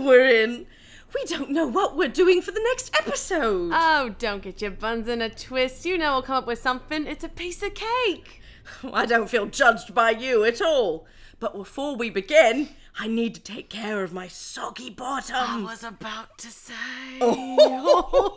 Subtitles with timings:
[0.00, 0.66] we're in.
[1.14, 3.72] We don't know what we're doing for the next episode.
[3.74, 5.84] Oh, don't get your buns in a twist.
[5.84, 7.06] You know we'll come up with something.
[7.06, 8.40] It's a piece of cake.
[8.92, 11.06] I don't feel judged by you at all.
[11.40, 12.68] But before we begin,
[12.98, 15.36] I need to take care of my soggy bottom.
[15.36, 16.74] I was about to say.
[17.20, 18.36] Oh.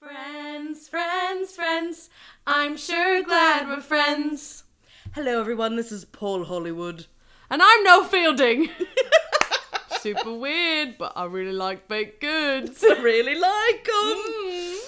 [0.02, 2.10] friends, friends, friends.
[2.46, 4.64] I'm sure glad we're friends.
[5.14, 5.76] Hello, everyone.
[5.76, 7.06] This is Paul Hollywood.
[7.52, 8.70] And I'm Noel Fielding.
[10.00, 12.82] Super weird, but I really like baked goods.
[12.82, 14.78] I really like them.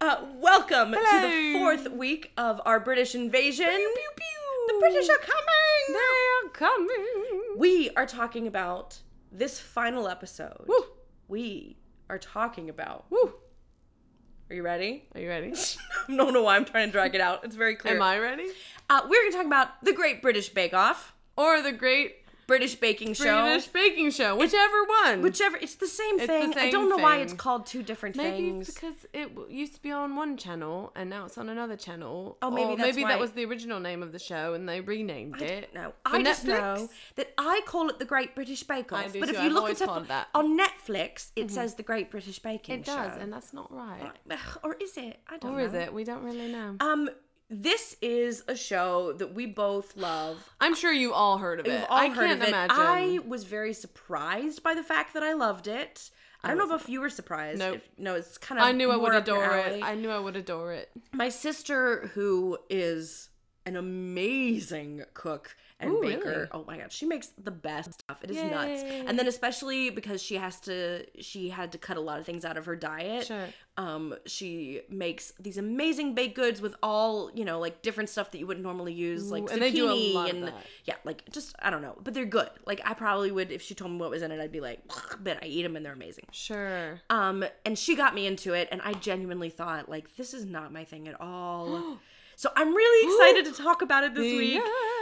[0.00, 3.68] Uh, welcome to the fourth week of our British invasion.
[3.68, 4.66] Pew, pew, pew.
[4.66, 5.92] The British are coming.
[5.92, 7.54] They're coming.
[7.56, 8.98] We are talking about
[9.30, 10.64] this final episode.
[10.66, 10.86] Woo.
[11.28, 11.78] We
[12.10, 13.04] are talking about.
[13.10, 13.34] Woo.
[14.50, 15.04] Are you ready?
[15.14, 15.52] Are you ready?
[16.08, 17.44] I don't know why I'm trying to drag it out.
[17.44, 17.94] It's very clear.
[17.94, 18.48] Am I ready?
[18.90, 22.16] Uh, we're going to talk about the Great British Bake Off, Or the Great
[22.48, 23.42] British Baking Show.
[23.42, 25.20] British Baking Show, whichever one.
[25.20, 26.50] Whichever, it's the same It's the thing.
[26.56, 27.36] I same don't know why it's thing.
[27.36, 28.30] called two different things.
[28.32, 28.72] Maybe things.
[28.72, 32.38] because it w- used to be on one channel and now it's on another channel.
[32.40, 34.66] Oh, maybe or that's maybe why- that was the original name of the show and
[34.66, 35.74] they renamed it.
[35.74, 39.04] No, For I just know that I call it the Great British Bake Off.
[39.04, 40.28] I do but too, if you I've look always it up called that.
[40.34, 43.18] on Netflix, it says the Great British Baking It does, Show.
[43.20, 44.10] and that's not right.
[44.30, 45.18] Ugh, or is it?
[45.28, 45.64] I don't Or know.
[45.66, 45.92] is it?
[45.92, 46.76] We don't really know.
[46.80, 47.10] Um,
[47.50, 50.50] this is a show that we both love.
[50.60, 51.86] I'm sure you all heard of it.
[51.90, 52.48] I heard can't of it.
[52.48, 52.76] imagine.
[52.76, 56.10] I was very surprised by the fact that I loved it.
[56.44, 56.66] I don't oh.
[56.66, 57.58] know if you were surprised.
[57.58, 57.76] Nope.
[57.76, 58.66] If- no, it's kind of.
[58.66, 59.82] I knew I would adore it.
[59.82, 60.90] I knew I would adore it.
[61.12, 63.30] My sister, who is
[63.66, 66.28] an amazing cook and Ooh, baker.
[66.28, 66.46] really?
[66.52, 68.22] Oh my god, she makes the best stuff.
[68.22, 68.82] It is nuts.
[68.84, 72.44] And then especially because she has to she had to cut a lot of things
[72.44, 73.26] out of her diet.
[73.26, 73.46] Sure.
[73.76, 78.38] Um she makes these amazing baked goods with all, you know, like different stuff that
[78.38, 80.52] you wouldn't normally use like Ooh, zucchini and they do a lot of and
[80.84, 82.50] yeah, like just I don't know, but they're good.
[82.66, 84.80] Like I probably would if she told me what was in it, I'd be like,
[85.22, 86.24] but I eat them and they're amazing.
[86.30, 87.00] Sure.
[87.10, 90.72] Um, and she got me into it, and I genuinely thought, like, this is not
[90.72, 91.98] my thing at all.
[92.36, 94.54] so I'm really excited to talk about it this week.
[94.54, 94.97] Yes.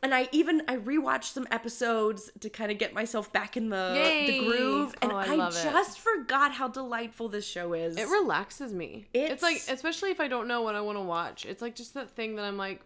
[0.00, 4.24] And I even I rewatched some episodes to kind of get myself back in the
[4.28, 5.62] the groove, and Oh, I I, love it.
[5.64, 7.96] just forgot how delightful this show is.
[7.96, 9.08] It relaxes me.
[9.12, 11.44] It's, like, especially if I don't know what I want to watch.
[11.46, 12.80] It's like just that thing that I'm like,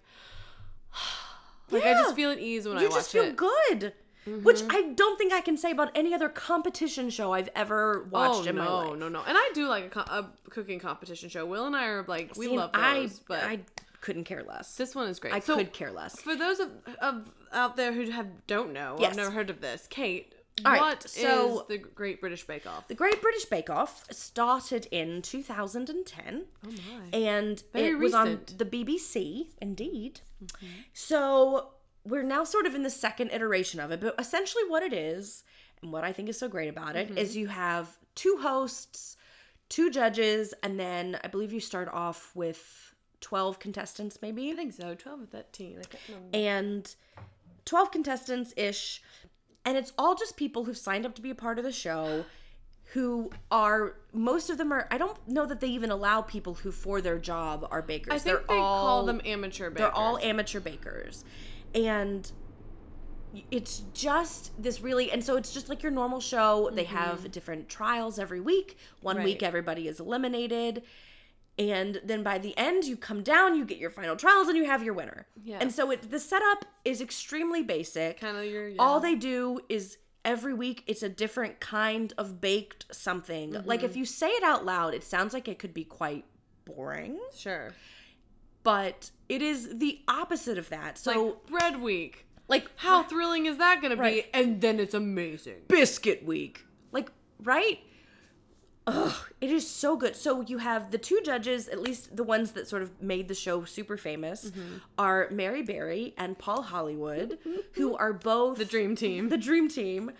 [1.71, 3.37] like I just feel at ease when I you watch just feel it.
[3.37, 3.93] good.
[4.27, 4.44] Mm-hmm.
[4.44, 8.47] Which I don't think I can say about any other competition show I've ever watched
[8.47, 8.99] oh in no, my life.
[8.99, 9.19] no, no!
[9.27, 11.44] And I do like a, co- a cooking competition show.
[11.44, 13.59] Will and I are like we See, love I, those, but I
[14.02, 14.74] couldn't care less.
[14.74, 15.32] this one is great.
[15.32, 16.20] I So, could care less.
[16.20, 16.70] For those of,
[17.00, 19.12] of out there who have don't know, Yes.
[19.12, 19.86] I've never heard of this.
[19.88, 20.34] Kate,
[20.66, 22.86] All right, what is so- the Great British Bake Off?
[22.88, 26.44] The Great British Bake Off started in 2010.
[26.66, 27.16] oh my!
[27.18, 30.20] and Very it was on the BBC, indeed.
[30.44, 30.66] Mm-hmm.
[30.92, 31.70] So
[32.04, 35.44] we're now sort of in the second iteration of it, but essentially what it is,
[35.80, 37.38] and what I think is so great about it, is mm-hmm.
[37.40, 39.16] you have two hosts,
[39.69, 42.91] two judges, and then I believe you start off with
[43.22, 44.50] 12 contestants, maybe?
[44.50, 44.94] I think so.
[44.94, 45.78] Twelve or thirteen.
[45.78, 46.28] I can't remember.
[46.37, 46.94] and
[47.65, 49.00] 12 contestants ish
[49.65, 52.25] and it's all just people who've signed up to be a part of the show
[52.93, 56.72] who are most of them are i don't know that they even allow people who
[56.72, 59.78] for their job are bakers I think they're they all call them amateur bakers.
[59.78, 61.25] they're all amateur bakers
[61.75, 62.31] and
[63.50, 67.28] it's just this really and so it's just like your normal show they have mm-hmm.
[67.28, 69.25] different trials every week one Right.
[69.25, 70.82] week everybody is eliminated
[71.58, 74.64] and then by the end you come down you get your final trials and you
[74.64, 75.26] have your winner
[75.60, 78.76] and so it the setup is extremely basic kind of your yeah.
[78.78, 83.86] all they do is every week it's a different kind of baked something like Mm-hmm.
[83.90, 86.24] if you say it out loud it sounds like it could be quite
[86.64, 87.72] boring sure.
[88.62, 92.24] but it is the opposite of that so like bread week.
[92.48, 94.24] like How thrilling is that going to Right.
[94.32, 94.38] be?
[94.38, 95.62] And then it's amazing.
[95.69, 96.64] biscuit week.
[96.92, 97.10] Like,
[97.42, 97.78] right?
[98.87, 100.16] Ugh, it is so good.
[100.16, 103.34] So you have the two judges, at least the ones that sort of made the
[103.34, 104.76] show super famous, Mm-hmm.
[104.98, 107.38] are Mary Berry and Paul Hollywood,
[107.75, 109.29] who are both The dream team.
[109.29, 110.11] the dream team.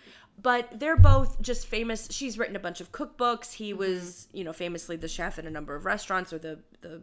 [0.41, 2.07] But they're both just famous.
[2.09, 3.49] She's written a bunch of cookbooks.
[3.51, 3.63] Mm-hmm.
[3.65, 7.01] He was, you know, famously the chef in a number of restaurants or the the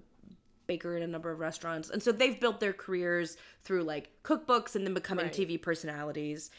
[0.66, 1.90] baker in a number of restaurants.
[1.90, 5.34] And so they've built their careers through like cookbooks and then becoming Right.
[5.34, 6.50] TV personalities.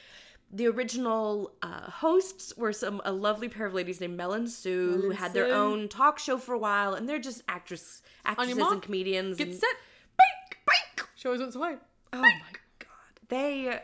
[0.53, 5.01] The original uh, hosts were some a lovely pair of ladies named Mel and Sue
[5.01, 8.57] who and had their own talk show for a while, and they're just actress actresses
[8.57, 9.37] and comedians.
[9.37, 9.75] Get and- set.
[10.17, 10.57] Bake.
[10.67, 11.05] Bake.
[11.15, 11.75] Show always wants away.
[12.13, 12.31] Oh my
[12.79, 12.87] god,
[13.29, 13.79] they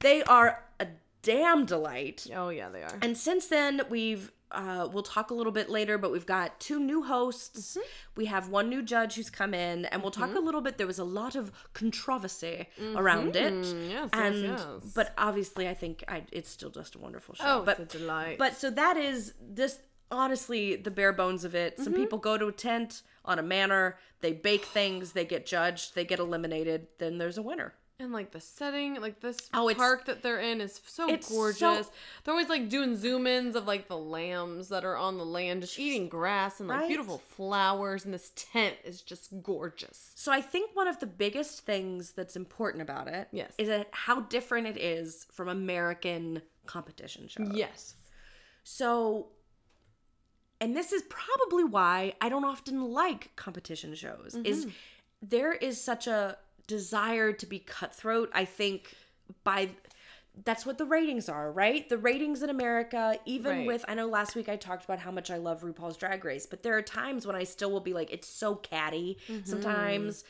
[0.00, 0.88] they are a
[1.22, 2.26] damn delight.
[2.34, 2.98] Oh yeah, they are.
[3.02, 6.80] And since then, we've uh, we'll talk a little bit later, but we've got two
[6.80, 7.72] new hosts.
[7.72, 7.80] Mm-hmm.
[8.16, 10.76] We have one new judge who's come in, and we'll talk a little bit.
[10.78, 13.90] There was a lot of controversy around it, Mm-hmm.
[13.90, 14.62] yes, yes, and yes.
[14.94, 17.44] but obviously, I think I, it's still just a wonderful show.
[17.46, 18.38] Oh, but it's a delight.
[18.38, 19.78] but so that is this
[20.10, 21.74] honestly the bare bones of it.
[21.74, 21.84] Mm-hmm.
[21.84, 25.94] Some people go to a tent on a manor, they bake things, they get judged,
[25.94, 27.74] they get eliminated, then there's a winner.
[28.00, 31.34] And like the setting, like this Oh, park that they're in is so it's so-
[31.34, 31.90] gorgeous.
[32.24, 35.60] They're always like doing zoom ins of like the lambs that are on the land,
[35.60, 36.88] just eating grass and like Right?
[36.88, 38.06] beautiful flowers.
[38.06, 40.12] And this tent is just gorgeous.
[40.14, 43.52] So I think one of the biggest things that's important about it is Yes.
[43.58, 47.50] is that how different it is from American competition shows.
[47.52, 47.94] Yes.
[48.64, 49.28] So
[50.62, 54.70] and this is probably why I don't often like competition shows is Mm-hmm.
[55.22, 56.36] there is such a
[56.74, 58.94] desire to be cutthroat I think
[59.44, 59.70] by
[60.44, 61.88] that's what the ratings are, right?
[61.88, 63.66] The ratings in America, even Right.
[63.66, 66.46] with I know last week I talked about how much I love RuPaul's Drag Race,
[66.46, 69.44] but there are times when I still will be like it's so catty Mm-hmm.
[69.50, 70.24] sometimes.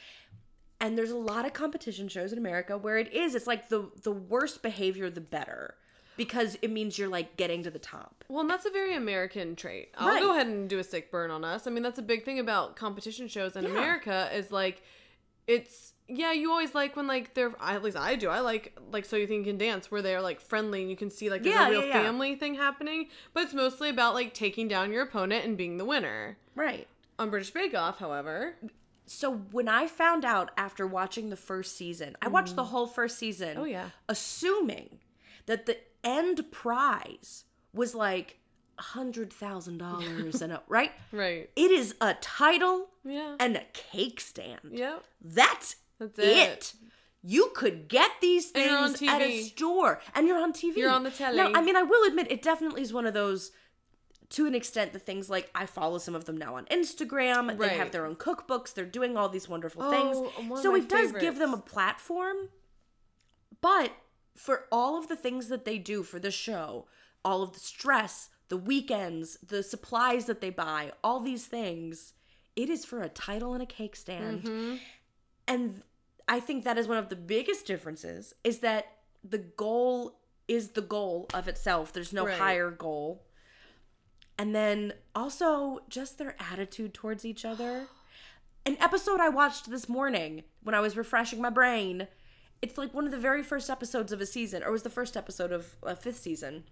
[0.83, 3.91] And there's a lot of competition shows in America where it is it's like the
[4.03, 5.75] the worst behavior the better
[6.17, 8.25] because it means you're like getting to the top.
[8.29, 9.91] Well, and that's a very American trait.
[9.99, 10.21] I'll Right.
[10.21, 11.67] go ahead and do a sick burn on us.
[11.67, 13.71] I mean, that's a big thing about competition shows in Yeah.
[13.71, 14.83] America is like,
[15.47, 18.29] it's yeah, you always like when like they're at least I do.
[18.29, 20.97] I like like so you think you can dance where they're like friendly and you
[20.97, 22.03] can see like there's Yeah, a real yeah, yeah.
[22.03, 25.85] family thing happening, but it's mostly about like taking down your opponent and being the
[25.85, 26.37] winner.
[26.55, 26.87] Right.
[27.19, 28.55] On British Bake Off, however,
[29.07, 32.69] So when I found out after watching the first season, I watched the mm.
[32.69, 33.57] whole first season.
[33.59, 33.91] Oh, yeah.
[34.09, 34.99] Assuming
[35.47, 38.39] that the end prize was like
[38.79, 40.93] a hundred thousand dollars and a right?
[41.13, 41.51] right?
[41.57, 43.37] It is a title Yeah.
[43.39, 44.61] and a cake stand.
[44.73, 45.05] Yep.
[45.21, 46.25] That's, That's it.
[46.25, 46.75] it.
[47.23, 50.79] You could get these And you're on things at a store, and you're on TV.
[50.79, 51.37] You're on the telly.
[51.37, 53.53] Now, I mean, I will admit, it definitely is one of those.
[54.31, 57.59] To an extent, the things like I follow some of them now on Instagram.
[57.59, 58.73] They have their own cookbooks.
[58.73, 60.63] They're doing all these wonderful Oh, things.
[60.63, 62.37] So it does give them a platform.
[63.61, 63.93] But
[64.37, 66.87] for all of the things that they do for the show,
[67.25, 72.15] all of the stress, the weekends, the supplies that they buy, all these things,
[72.57, 74.45] it is for a title and a cake stand.
[74.45, 74.77] Mm-hmm.
[75.49, 75.83] And
[76.31, 78.87] I think that is one of the biggest differences is that
[79.23, 80.19] the goal
[80.49, 81.93] is the goal of itself.
[81.93, 82.39] There's no Right.
[82.39, 83.27] higher goal.
[84.39, 87.89] And then also just their attitude towards each other.
[88.67, 92.09] An episode I watched this morning when I was refreshing my brain.
[92.63, 94.91] It's like one of the very first episodes of a season, or it was the
[94.91, 96.65] first episode of a fifth season.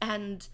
[0.00, 0.46] And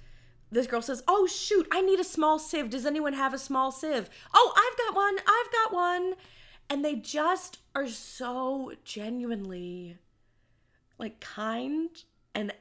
[0.51, 2.71] this girl says, Oh, shoot, I need a small sieve.
[2.71, 4.09] Does anyone have a small sieve?
[4.33, 5.19] Oh, I've got one.
[5.27, 6.15] I've got one.
[6.71, 9.97] And they just are so genuinely
[10.99, 11.89] like kind
[12.35, 12.53] and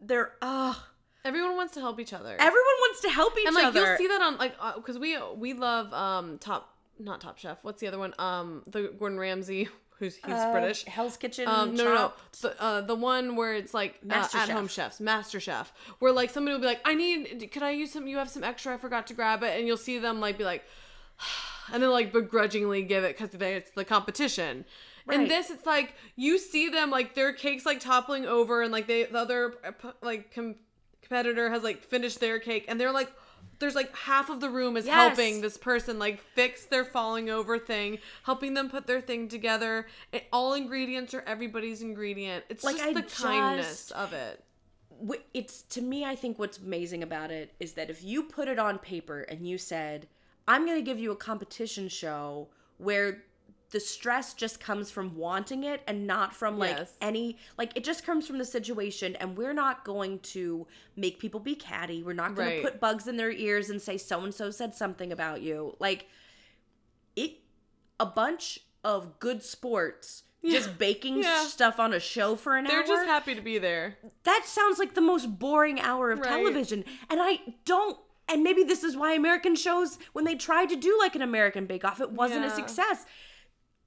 [0.00, 0.84] they're, oh,
[1.24, 2.36] Everyone wants to help each other.
[2.38, 3.48] everyone wants to help each other.
[3.48, 3.80] and like other.
[3.86, 7.80] you'll see that on like because we we love um top not top chef what's
[7.80, 9.68] the other one um the gordon ramsay
[9.98, 11.46] who's he's Uh, british Hell's Kitchen.
[11.46, 15.00] um no no no the, uh, the one where it's like uh, at home chefs
[15.00, 18.16] master chef where like somebody will be like i need could i use some you
[18.16, 20.64] have some extra i forgot to grab it and you'll see them like be like
[21.72, 24.64] and then like begrudgingly give it because it's the competition
[25.06, 25.20] Right.
[25.20, 28.86] and this it's like you see them like their cakes like toppling over and like
[28.86, 30.56] they the other uh, like com-
[31.00, 33.10] competitor has like finished their cake and they're like
[33.58, 34.94] there's like half of the room is Yes.
[35.16, 39.86] helping this person like fix their falling over thing helping them put their thing together
[40.12, 44.44] and all ingredients are everybody's ingredient it's Like, just I the kindness of it
[45.32, 48.58] it's to me i think what's amazing about it is that if you put it
[48.58, 50.06] on paper and you said
[50.48, 53.22] i'm going to give you a competition show where
[53.70, 56.94] the stress just comes from wanting it and not from like Yes.
[57.02, 61.38] any like it just comes from the situation and we're not going to make people
[61.38, 62.62] be catty we're not going Right.
[62.62, 65.76] to put bugs in their ears and say so and so said something about you
[65.78, 66.06] like
[67.14, 67.40] it
[68.00, 71.44] a bunch of good sports just baking Yeah.
[71.44, 72.70] stuff on a show for an hour.
[72.72, 76.28] they're just happy to be there that sounds like the most boring hour of Right.
[76.28, 80.76] television and i don't and maybe this is why american shows when they tried to
[80.76, 83.04] do like an american bake off it wasn't a success.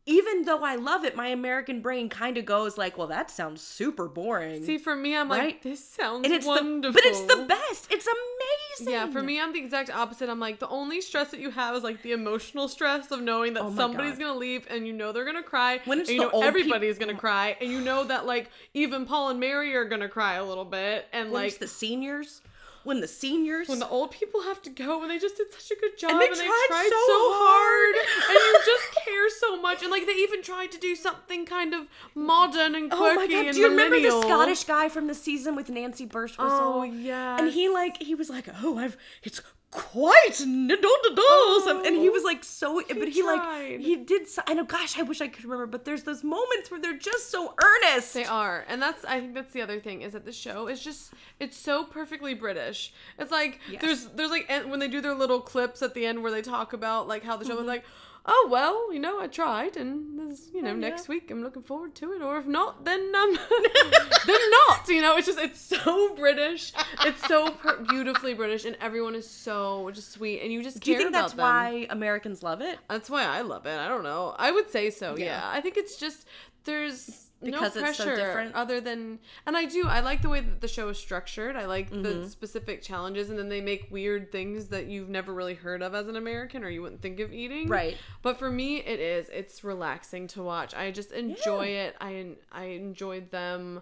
[0.07, 3.61] Even though i love it my american brain kind of goes like well that sounds
[3.61, 4.63] super boring.
[4.65, 6.91] See for me i'm like this sounds and it's wonderful.
[6.91, 7.87] the but it's the best.
[7.91, 8.93] It's amazing.
[8.93, 10.27] Yeah, for me, I'm the exact opposite.
[10.27, 13.53] I'm like, the only stress that you have is like the emotional stress of knowing
[13.53, 14.19] that Oh somebody's God.
[14.21, 15.81] gonna leave and you know they're gonna cry.
[15.85, 19.05] When it's and you the know everybody's gonna cry, and you know that like even
[19.05, 22.41] Paul and Mary are gonna cry a little bit, and when like it's the seniors
[22.83, 25.71] when the seniors when the old people have to go and they just did such
[25.77, 27.95] a good job And they tried so hard
[28.29, 31.73] and you just care so much and like they even tried to do something kind
[31.73, 33.45] of modern and quirky Oh my god!
[33.47, 34.21] and Do you remember the.
[34.21, 36.37] Scottish guy from the season with Nancy Birtwhistle?
[36.39, 37.37] Oh yeah.
[37.37, 41.85] And he like he was like, oh, I've it's quite n- da- da- da," some-
[41.85, 44.27] and he was like so, but he like he did.
[44.27, 46.97] So, I know, gosh, I wish I could remember, but there's those moments where they're
[46.97, 48.13] just so earnest.
[48.13, 50.83] They are, and that's I think that's the other thing is that the show is
[50.83, 52.93] just it's so perfectly British.
[53.17, 53.81] It's like Yes.
[53.81, 56.41] there's there's like en- when they do their little clips at the end where they
[56.41, 57.67] talk about like how the show was Mm-hmm.
[57.69, 57.85] like,
[58.25, 60.79] oh well, you know I tried, and this, you know Oh, yeah.
[60.89, 63.37] next week I'm looking forward to it, or if not, then um
[64.27, 64.87] then not.
[64.87, 66.73] You know, it's just it's so British.
[67.05, 70.91] It's so per- beautifully British, and everyone is so just sweet, and you just Do
[70.91, 71.41] you think that's them.
[71.43, 72.77] why Americans love it?
[72.89, 73.77] That's why I love it.
[73.79, 74.35] I don't know.
[74.37, 75.15] I would say so.
[75.17, 75.25] Yeah.
[75.25, 75.41] Yeah.
[75.51, 76.27] I think it's just
[76.65, 78.53] there's Because no it's so pressure different?
[78.55, 79.87] other than and I do.
[79.87, 81.55] I like the way that the show is structured.
[81.55, 82.03] I like Mm-hmm.
[82.03, 85.95] the specific challenges and then they make weird things that you've never really heard of
[85.95, 87.67] as an American or you wouldn't think of eating.
[87.67, 87.97] Right.
[88.21, 89.27] But for me it is.
[89.29, 90.75] It's relaxing to watch.
[90.75, 91.95] I just enjoy it.
[91.99, 93.81] I I enjoyed them.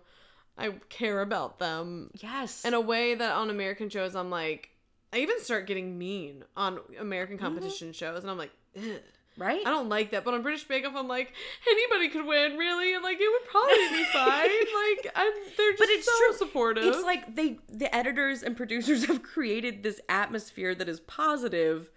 [0.58, 2.66] I care about them Yes.
[2.66, 4.70] in a way that on American shows I'm like
[5.12, 7.46] I even start getting mean on American Mm-hmm.
[7.46, 9.02] competition shows and I'm like Ugh.
[9.40, 9.62] Right?
[9.66, 11.34] I don't like that, but on British Bake Off, I'm like,
[11.68, 14.50] anybody could win, really, and like it would probably be fine.
[14.50, 16.38] Like, I'm, they're just But it's so true.
[16.38, 16.84] supportive.
[16.86, 21.90] It's like they the editors and producers have created this atmosphere that is positive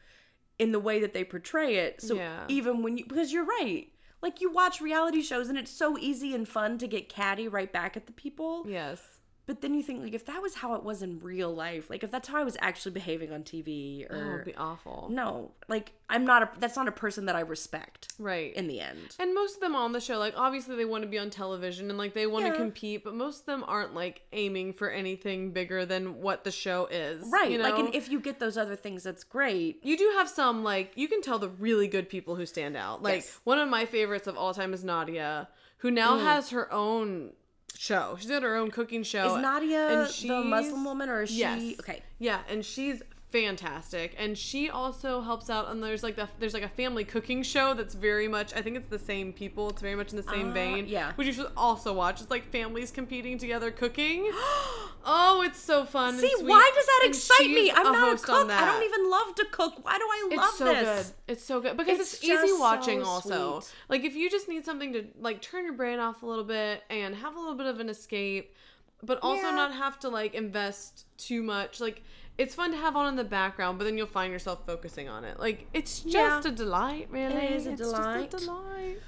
[0.58, 2.00] in the way that they portray it.
[2.00, 2.44] So Yeah.
[2.48, 3.88] even when you because you're right.
[4.22, 7.72] Like you watch reality shows and it's so easy and fun to get catty right
[7.72, 8.64] back at the people.
[8.68, 9.00] yes,
[9.44, 12.04] But then you think like if that was how it was in real life, like
[12.04, 15.08] if that's how I was actually behaving on TV oh, or it'd be awful.
[15.10, 18.54] no, like I'm not a that's not a person that I respect Right.
[18.54, 19.16] in the end.
[19.18, 21.88] and most of them on the show, like obviously they want to be on television
[21.90, 22.56] and like they want to Yeah.
[22.56, 26.86] compete, but most of them aren't like aiming for anything bigger than what the show
[26.86, 27.24] is.
[27.28, 27.50] Right.
[27.50, 27.64] You know?
[27.64, 29.84] Like and if you get those other things that's great.
[29.84, 33.02] you do have some like you can tell the really good people who stand out.
[33.02, 33.40] Like Yes.
[33.42, 36.22] one of my favorites of all time is Nadia, who now Mm.
[36.22, 37.32] has her own
[37.76, 38.16] show.
[38.18, 39.36] She's got her own cooking show.
[39.36, 42.02] Is Nadia the Muslim woman or is she okay.
[42.18, 43.02] Yeah, and she's
[43.32, 47.42] fantastic and she also helps out and there's like the there's like a family cooking
[47.42, 50.22] show that's very much I think it's the same people it's very much in the
[50.22, 51.12] same Ah, vein yeah.
[51.14, 54.30] which you should also watch it's like families competing together cooking
[55.04, 57.70] oh it's so fun and See, why does that And excite me?
[57.70, 58.50] I'm not a cook.
[58.50, 59.84] I don't even love to cook.
[59.84, 61.06] Why do I love it's so this?
[61.08, 61.32] good.
[61.32, 63.02] It's so good because It's it's, easy watching.
[63.02, 63.74] so also, sweet.
[63.88, 66.82] like if you just need something to like turn your brain off a little bit
[66.90, 68.54] and have a little bit of an escape,
[69.02, 69.56] but also Yeah.
[69.56, 71.80] not have to like invest too much.
[71.80, 72.02] Like
[72.42, 75.24] it's fun to have on in the background, but then you'll find yourself focusing on
[75.24, 75.38] it.
[75.38, 76.52] Like it's just Yeah.
[76.52, 77.34] a delight, really.
[77.54, 78.30] is a It's delight.
[78.30, 78.98] Just a delight.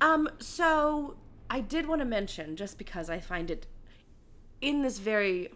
[0.00, 1.16] Um, so
[1.50, 3.66] I did want to mention just because I find it
[4.60, 5.50] in this very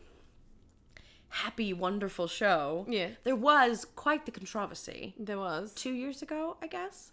[1.28, 2.86] happy, wonderful show.
[2.88, 3.10] Yeah.
[3.24, 5.74] There was quite the controversy There was.
[5.74, 7.12] two years ago, I guess.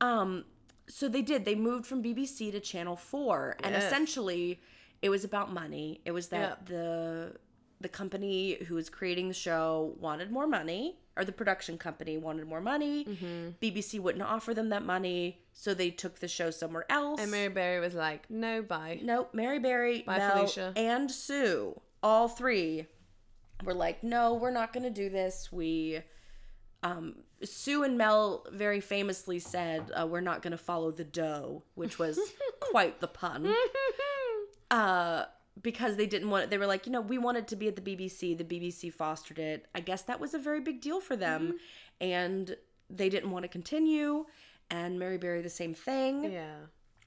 [0.00, 0.44] Um,
[0.88, 1.44] so they did.
[1.44, 4.60] They moved from BBC to Channel Four, and essentially,
[5.02, 6.00] it was about money.
[6.04, 6.66] It was that Yep.
[6.66, 7.36] the
[7.80, 12.46] the company who was creating the show wanted more money, or the production company wanted
[12.46, 13.04] more money.
[13.04, 13.48] Mm-hmm.
[13.60, 17.20] BBC wouldn't offer them that money, so they took the show somewhere else.
[17.20, 20.72] And Mary Berry was like, "No, bye." Nope, Mary Berry, Bye, Mel, Felicia.
[20.76, 22.86] and Sue, all three
[23.64, 25.50] were like, "No, we're not going to do this.
[25.50, 26.02] We
[26.82, 31.62] um Sue and Mel very famously said, uh, "We're not going to follow the dough,"
[31.74, 32.18] which was
[32.60, 33.52] quite the pun.
[34.70, 35.24] Uh
[35.62, 36.50] because they didn't want it.
[36.50, 38.36] They were like, you know, we wanted to be at the BBC.
[38.36, 39.66] The BBC fostered it.
[39.74, 41.46] I guess that was a very big deal for them.
[41.46, 42.04] Mm-hmm.
[42.06, 42.56] And
[42.88, 44.26] they didn't want to continue.
[44.70, 46.32] And Mary Berry, the same thing.
[46.32, 46.54] yeah.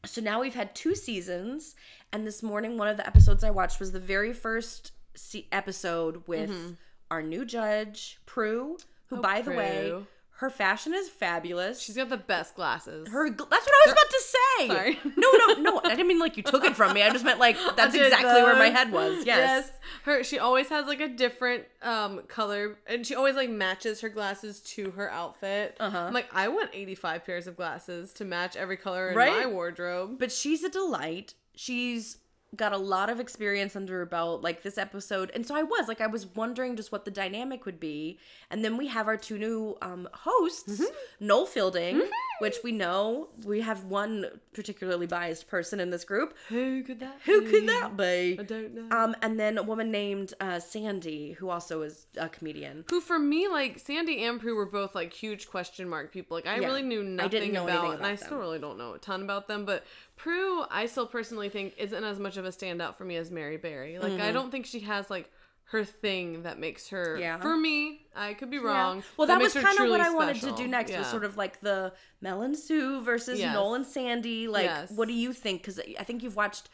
[0.05, 1.75] So now we've had two seasons,
[2.12, 6.27] and this morning one of the episodes I watched was the very first se- episode
[6.27, 6.72] with mm-hmm.
[7.10, 10.07] our new judge, Prue, who, oh, by the way, Prue.
[10.38, 11.80] Her fashion is fabulous.
[11.82, 13.08] She's got the best glasses.
[13.08, 14.68] Her that's what I was about to say.
[14.68, 15.00] Sorry.
[15.16, 15.82] No, no, no.
[15.84, 17.04] I didn't mean like you took it from me.
[17.04, 19.25] I just meant like that's exactly where my head was.
[19.25, 19.72] Yes.
[20.04, 24.10] Her she always has like a different um color and she always like matches her
[24.10, 25.78] glasses to her outfit.
[25.80, 25.98] Uh-huh.
[25.98, 29.32] I'm like, I want 85 pairs of glasses to match every color in Right?
[29.32, 30.18] my wardrobe.
[30.20, 31.36] But she's a delight.
[31.56, 32.18] She's
[32.55, 35.31] got a lot of experience under her belt, like this episode.
[35.33, 38.19] And so I was like, I was wondering just what the dynamic would be.
[38.51, 41.25] And then we have our two new um, hosts, Mm-hmm.
[41.27, 42.01] Noel Fielding,
[42.39, 46.36] which we know we have one particularly biased person in this group.
[46.50, 47.50] Who could that Who be?
[47.50, 48.38] could that be?
[48.39, 48.95] I don't know.
[48.98, 52.86] Um, and then a woman named uh, Sandy, who also is a comedian.
[52.89, 56.38] who for me like Sandy and Prue were both like huge question mark people.
[56.38, 56.67] Like I Yeah.
[56.67, 59.00] really knew I nothing didn't know about, and I about still really don't know a
[59.00, 59.65] ton about them.
[59.65, 59.83] But
[60.15, 63.58] Prue, I still personally think isn't as much of a standout for me as Mary
[63.58, 64.00] Berry.
[64.00, 64.22] Like Mm-hmm.
[64.22, 65.29] I don't think she has like
[65.65, 67.17] her thing that makes her.
[67.20, 67.39] Yeah.
[67.39, 69.03] For me, I could be wrong.
[69.17, 70.96] Well, that, was kind of what I truly wanted to do next.
[70.96, 73.53] Was sort of like the Mel and Sue versus Yes.
[73.53, 74.48] Noel and Sandy.
[74.48, 74.91] Like, Yes.
[74.91, 75.62] what do you think?
[75.62, 76.70] Because I think you've watched.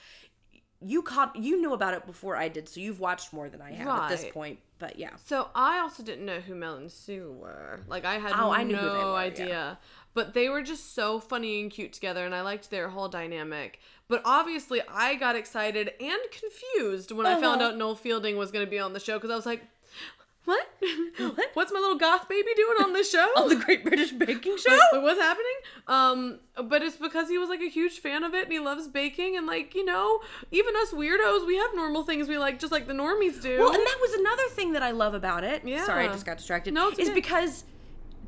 [0.81, 1.35] You caught.
[1.35, 4.09] You knew about it before I did, so you've watched more than I have at
[4.09, 4.59] this point.
[4.79, 7.81] But yeah, So I also didn't know who Mel and Sue were.
[7.87, 9.13] Like I had Oh, I knew no who yeah.
[9.13, 9.79] idea.
[10.19, 13.79] But they were just so funny and cute together and I liked their whole dynamic.
[14.09, 17.71] But obviously I got excited and confused when I found Uh-huh.
[17.71, 19.61] out Noel Fielding was going to be on the show because I was like,
[20.43, 20.67] what?
[21.37, 21.49] What?
[21.53, 23.27] What's my little goth baby doing on this show?
[23.37, 24.77] on the Great British Baking Show.
[24.93, 25.57] Like, what's happening?
[25.87, 28.87] Um, but it's because he was like a huge fan of it and he loves
[28.89, 30.19] baking and like you know,
[30.51, 33.57] even us weirdos, we have normal things we like, just like the normies do.
[33.59, 35.61] Well, and that was another thing that I love about it.
[35.65, 35.85] Yeah.
[35.85, 36.73] Sorry, I just got distracted.
[36.73, 37.15] No, it's is okay.
[37.15, 37.63] because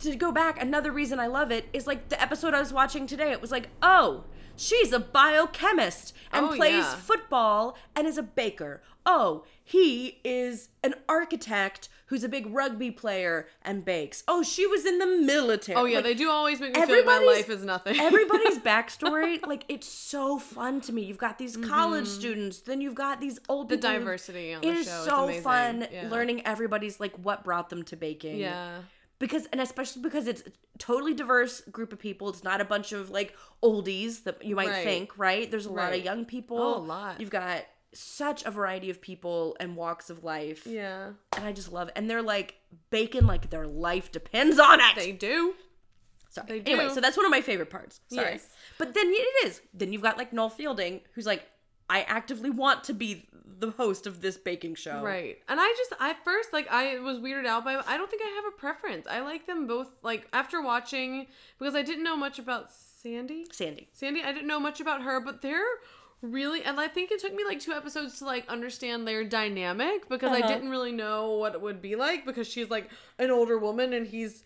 [0.01, 3.07] to go back, another reason I love it is like the episode I was watching
[3.07, 3.31] today.
[3.31, 6.95] It was like, oh, she's a biochemist and Oh, plays yeah.
[6.95, 8.81] football and is a baker.
[9.05, 14.23] Oh, he is an architect who's a big rugby player and bakes.
[14.27, 15.75] Oh, she was in the military.
[15.77, 17.97] oh yeah, Like, they do always make me feel like my life is nothing.
[17.99, 21.03] Everybody's backstory, like it's so fun to me.
[21.03, 23.75] You've got these college students, then you've got these old Mm-hmm.
[23.75, 26.09] The diversity on the show is so fun Yeah.
[26.09, 28.37] learning everybody's like what brought them to baking.
[28.37, 28.79] yeah.
[29.21, 32.27] Because and especially because it's a totally diverse group of people.
[32.29, 34.83] It's not a bunch of like oldies that you might Right.
[34.83, 35.49] think, right?
[35.49, 36.57] There's a lot of young people.
[36.57, 37.21] Oh, a lot.
[37.21, 40.65] You've got such a variety of people and walks of life.
[40.65, 41.11] Yeah.
[41.37, 41.93] And I just love it.
[41.97, 42.55] And they're like
[42.89, 44.95] baking like their life depends on it.
[44.95, 45.53] They do.
[46.29, 46.59] Sorry.
[46.61, 47.99] They Anyway, so that's one of my favorite parts.
[48.07, 48.31] Sorry.
[48.31, 48.47] Yes.
[48.79, 49.61] But then it is.
[49.73, 51.43] Then you've got like Noel Fielding, who's like,
[51.91, 53.27] I actively want to be
[53.59, 55.03] the host of this baking show.
[55.03, 55.37] Right.
[55.47, 58.29] And I just I first like I was weirded out by I don't think I
[58.37, 59.05] have a preference.
[59.07, 61.27] I like them both like after watching
[61.59, 63.45] because I didn't know much about Sandy.
[63.51, 63.89] Sandy.
[63.93, 65.63] Sandy, I didn't know much about her, but they're
[66.21, 70.07] really and I think it took me like two episodes to like understand their dynamic
[70.09, 70.47] because I Uh-huh.
[70.53, 74.07] didn't really know what it would be like because she's like an older woman and
[74.07, 74.43] he's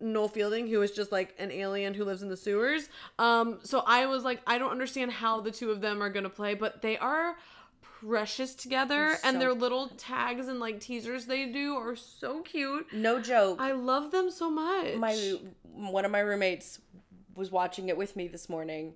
[0.00, 2.88] Noel Fielding, who is just like an alien who lives in the sewers.
[3.18, 6.30] Um, so I was like, I don't understand how the two of them are gonna
[6.30, 7.36] play, but they are
[7.82, 12.92] precious together, They're and their little tags and like teasers they do are so cute.
[12.92, 13.60] No joke.
[13.60, 14.96] I love them so much.
[14.96, 16.80] my one of my roommates
[17.34, 18.94] was watching it with me this morning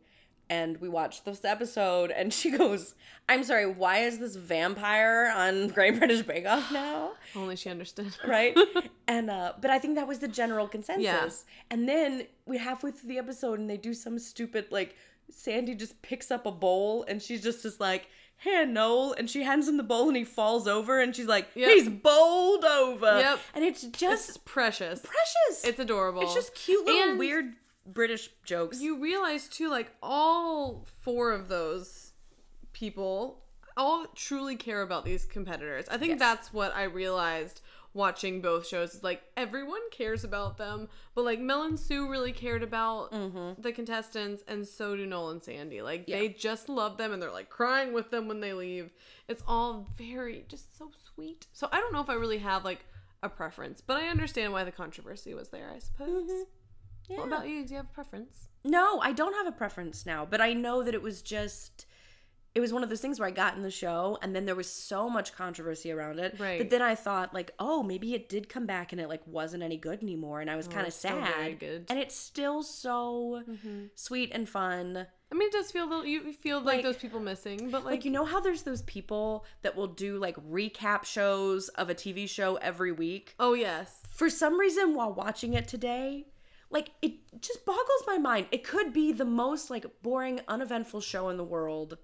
[0.51, 2.95] and we watched this episode and she goes
[3.29, 8.13] i'm sorry why is this vampire on great british bake off now only she understood.
[8.27, 8.57] right
[9.09, 11.29] and uh but i think that was the general consensus Yeah.
[11.71, 14.95] and then we halfway through the episode and they do some stupid like
[15.31, 19.43] sandy just picks up a bowl and she's just just like here noel and she
[19.43, 21.71] hands him the bowl and he falls over and she's like Yep.
[21.71, 23.41] he's bowled over Yep.
[23.55, 25.01] and it's just It's precious.
[25.01, 26.21] precious It's adorable.
[26.23, 27.55] it's just cute little And weird
[27.87, 28.81] British jokes.
[28.81, 32.13] You realize too, like all four of those
[32.73, 33.43] people
[33.77, 35.87] all truly care about these competitors.
[35.89, 36.19] I think Yes.
[36.19, 37.61] that's what I realized
[37.93, 38.95] watching both shows.
[38.95, 43.61] Is like everyone cares about them, but like Mel and Sue really cared about mm-hmm.
[43.61, 45.83] the contestants, and so do Noel and Sandy.
[45.83, 48.93] Like they just love them, and they're like crying with them when they leave.
[49.29, 51.47] It's all very just so sweet.
[51.53, 52.85] So I don't know if I really have like
[53.23, 55.71] a preference, but I understand why the controversy was there.
[55.75, 56.31] I suppose.
[56.31, 56.43] Mm-hmm.
[57.09, 57.19] Yeah.
[57.19, 57.65] What about you?
[57.65, 58.49] Do you have a preference?
[58.65, 61.87] no, I don't have a preference now, but I know that it was just
[62.55, 64.55] it was one of those things where I got in the show and then there
[64.55, 66.59] was so much controversy around it Right.
[66.61, 69.65] that then I thought like, oh, maybe it did come back and it like wasn't
[69.65, 71.63] any good anymore and I was oh, kind of sad.
[71.89, 73.87] And it's still so mm-hmm.
[73.97, 75.05] sweet and fun.
[75.33, 76.07] I mean, it does feel little.
[76.07, 78.83] You feel like, Like- those people missing, but like, Like you know how there's those
[78.83, 83.35] people that will do like recap shows of a TV show every week?
[83.41, 86.27] oh yes, for some reason while watching it today
[86.75, 91.31] like it just boggles my mind it could be the most like boring uneventful show
[91.31, 91.97] in the world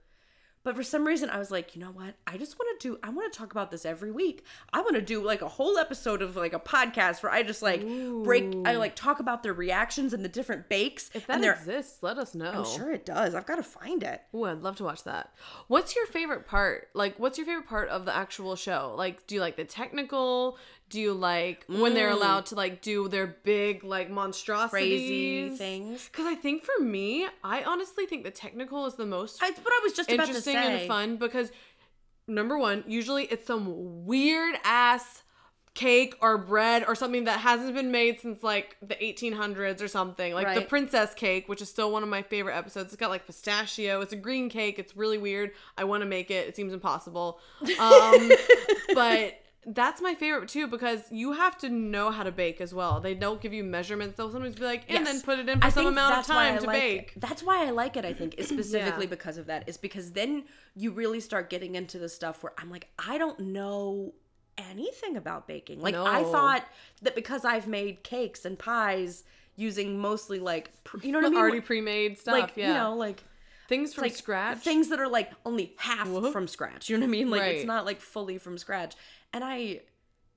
[0.63, 2.99] but for some reason i was like you know what i just want to do
[3.03, 5.79] i want to talk about this every week i want to do like a whole
[5.79, 7.81] episode of like a podcast where i just like
[8.23, 12.19] break i like talk about their reactions and the different bakes if that exists, let
[12.19, 12.51] us know.
[12.51, 15.33] i'm sure it does i've got to find it Ooh, I'd love to watch that.
[15.67, 16.89] What's your favorite part?
[16.95, 18.95] Like, what's your favorite part of the actual show?
[18.97, 20.57] Like, do you like the technical?
[20.91, 26.09] Do you like when they're allowed to like do their big like monstrosities, Crazy things.
[26.11, 29.73] Because I think for me, I honestly think the technical is the most that's what
[29.73, 31.51] i was just about to interesting and fun because
[32.31, 35.23] number one, usually it's some weird ass
[35.75, 40.33] cake or bread or something that hasn't been made since like the 1800s or something.
[40.35, 42.93] Like the princess cake, which is still one of my favorite episodes.
[42.93, 44.01] It's got like pistachio.
[44.01, 44.79] It's a green cake.
[44.79, 45.53] It's really weird.
[45.77, 46.49] I want to make it.
[46.49, 47.41] It seems impossible.
[47.79, 48.31] Um,
[48.95, 52.99] but that's my favorite too because you have to know how to bake as well.
[53.01, 54.17] They don't give you measurements.
[54.17, 55.13] They'll sometimes be like, and Yes.
[55.13, 57.13] then put it in for I some amount of time to like bake.
[57.17, 57.21] It.
[57.21, 58.05] That's why I like it.
[58.07, 59.11] I think is specifically Yeah.
[59.11, 59.69] because of that.
[59.69, 60.45] Is because then
[60.75, 64.15] you really start getting into the stuff where I'm like, I don't know
[64.57, 65.81] anything about baking.
[65.81, 66.65] Like I thought
[67.03, 69.25] that because I've made cakes and pies
[69.57, 72.33] using mostly like pr- you know what I mean, Already Like- pre-made stuff.
[72.33, 72.69] like yeah.
[72.69, 73.23] you know like
[73.69, 74.59] things from like scratch.
[74.59, 76.33] things that are like only half Whoop.
[76.33, 76.89] from scratch.
[76.89, 77.31] You know what I mean?
[77.31, 78.95] Like it's not like fully from scratch.
[79.33, 79.81] And I,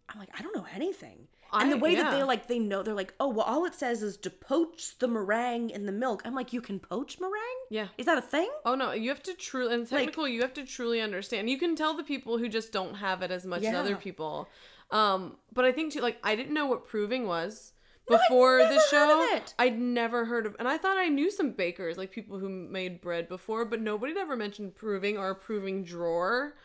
[0.10, 1.27] I'm like I don't know anything.
[1.56, 3.75] And the I- way that they like they know they're like oh well all it
[3.75, 6.21] says is to poach the meringue in the milk.
[6.25, 7.62] I'm like you can poach meringue?
[7.69, 7.88] Yeah.
[7.97, 8.49] Is that a thing?
[8.65, 10.27] Oh no, you have to truly and Like- technical.
[10.27, 11.49] you have to truly understand.
[11.49, 14.47] You can tell the people who just don't have it as much as other people.
[14.91, 17.73] Um, but I think too, like I didn't know what proving was
[18.08, 19.39] before never the show.
[19.58, 22.99] I'd never heard of, and I thought I knew some bakers, like people who made
[23.01, 26.56] bread before, but nobody ever mentioned proving or a proving drawer.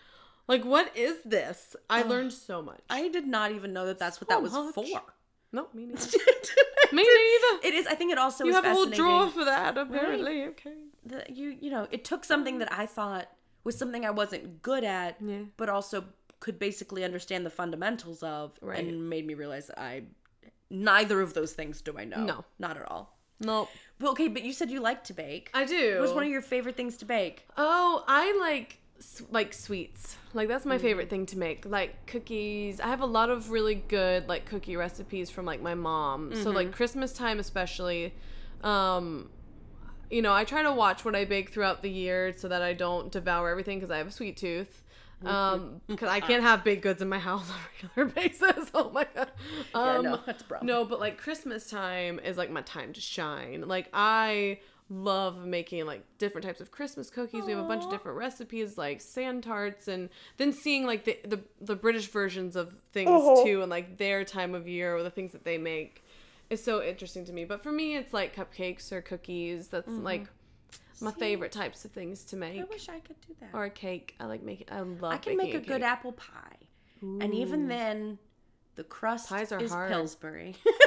[0.49, 1.77] Like, what is this?
[1.91, 2.81] I learned so much.
[2.91, 4.75] I did not even know that that's what that was much.
[4.75, 4.85] for.
[5.53, 6.19] no, me neither.
[6.93, 7.67] me neither.
[7.67, 7.87] It is.
[7.87, 10.45] I think it also You have a whole drawer for that, apparently.
[10.45, 10.75] Okay.
[11.07, 13.29] that you you know it took something that I thought
[13.65, 15.43] was something I wasn't good at, Yeah.
[15.57, 16.05] but also
[16.41, 18.79] could basically understand the fundamentals of, Right.
[18.79, 20.05] and made me realize that I
[20.71, 22.25] neither of those things do I know.
[22.25, 22.45] No.
[22.59, 23.19] not at all.
[23.41, 23.69] Nope.
[24.01, 25.51] Well, okay, but you said you like to bake.
[25.55, 25.93] I do.
[25.95, 27.47] What was one of your favorite things to bake?
[27.57, 28.79] Oh, I like
[29.31, 30.17] like sweets.
[30.35, 31.65] Like that's my favorite thing to make.
[31.65, 32.81] Like cookies.
[32.81, 36.35] I have a lot of really good like cookie recipes from like my mom.
[36.35, 38.15] So like Christmas time especially
[38.63, 39.31] um
[40.11, 42.73] you know, I try to watch what I bake throughout the year so that I
[42.73, 44.83] don't devour everything because I have a sweet tooth.
[45.25, 48.71] Um, because I can't have baked goods in my house on a regular basis.
[48.73, 49.31] Oh my god.
[49.75, 50.67] Um, no, that's a problem.
[50.67, 53.65] No, but like Christmas time is like my time to shine.
[53.67, 57.45] Like I love making like different types of Christmas cookies.
[57.45, 61.19] We have a bunch of different recipes like sand tarts and then seeing like the
[61.27, 63.45] the, the British versions of things Uh-huh.
[63.45, 66.03] too and like their time of year or the things that they make
[66.49, 67.45] is so interesting to me.
[67.45, 69.69] But for me it's like cupcakes or cookies.
[69.69, 70.27] That's like
[71.01, 72.59] my favorite types of things to make.
[72.61, 73.51] I wish I could do that.
[73.53, 74.15] Or a cake.
[74.19, 76.57] I like making I love I can make a good apple pie,
[77.03, 78.19] and even then,
[78.79, 79.91] the crust Pies are is hard.
[79.91, 80.55] Pillsbury.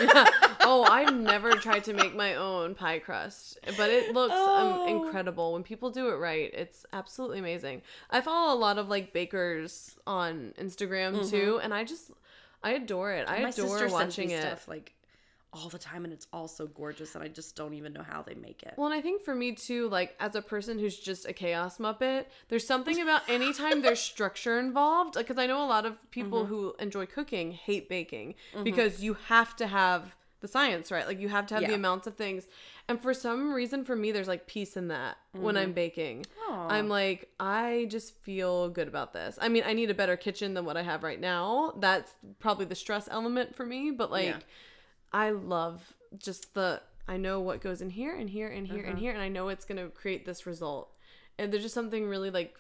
[0.62, 4.84] oh, I've never tried to make my own pie crust, but it looks Oh.
[4.84, 6.50] um, incredible when people do it right.
[6.54, 7.82] It's absolutely amazing.
[8.10, 12.12] I follow a lot of like bakers on Instagram too, and I just
[12.64, 13.28] I adore it.
[13.28, 13.44] I Mm-hmm.
[13.44, 14.42] My adore watching it.
[14.42, 14.94] stuff like
[15.54, 18.22] all the time, and it's all so gorgeous, and I just don't even know how
[18.22, 18.74] they make it.
[18.78, 21.78] Well, and I think for me too, like as a person who's just a chaos
[21.78, 25.16] muppet, there's something about anytime there's structure involved.
[25.16, 26.50] Because I know a lot of people Mm-hmm.
[26.50, 31.06] who enjoy cooking hate baking because you have to have the science right.
[31.06, 32.48] Like you have to have the amounts of things.
[32.88, 35.64] And for some reason, for me, there's like peace in that when Mm-hmm.
[35.64, 36.26] I'm baking.
[36.50, 36.68] Aw.
[36.70, 39.38] I'm like, I just feel good about this.
[39.42, 41.74] I mean, I need a better kitchen than what I have right now.
[41.80, 43.92] That's probably the stress element for me.
[43.92, 44.40] But like, Yeah.
[45.12, 48.94] I love just the I know what goes in here and here and here and
[48.94, 49.00] uh-huh.
[49.00, 50.92] here and I know it's gonna create this result.
[51.38, 52.56] And there's just something really like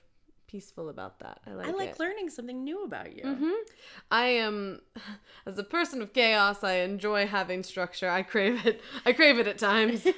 [0.51, 1.39] peaceful about that.
[1.47, 1.99] I like I like it.
[1.99, 3.23] learning something new about you.
[3.23, 3.53] Mhm.
[4.11, 4.81] I am
[5.45, 8.09] as a person of chaos, I enjoy having structure.
[8.09, 8.81] I crave it.
[9.05, 10.05] I crave it at times.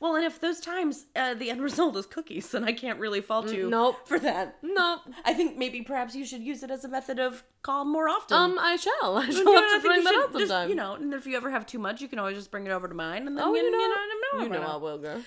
[0.00, 3.20] Well, and if those times uh, the end result is cookies, then I can't really
[3.20, 4.06] fault you nope.
[4.06, 4.56] for that.
[4.62, 5.00] no.
[5.24, 8.36] I think maybe perhaps you should use it as a method of calm more often.
[8.36, 9.16] Um, I shall.
[9.16, 11.26] I shall You know, have to bring that should up just, you know, and if
[11.26, 13.38] you ever have too much, you can always just bring it over to mine, and
[13.38, 15.22] then oh, you, you know, you know, you know about I will go.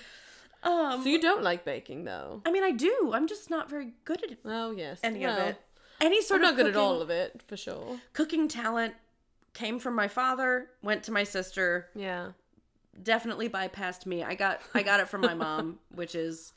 [0.62, 2.42] Um, So you don't like baking, though?
[2.44, 3.12] I mean, I do.
[3.14, 5.00] I'm just not very good at Oh yes.
[5.02, 5.60] any Well, of it.
[6.00, 8.00] Any sort I'm of not good at cooking- all of it for sure.
[8.12, 8.94] Cooking talent
[9.54, 12.32] came from my father, went to my sister, Yeah.
[13.02, 14.22] definitely bypassed me.
[14.22, 16.52] I got I got it from my mom, which is